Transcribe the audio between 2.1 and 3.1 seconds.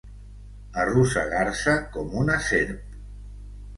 una serp.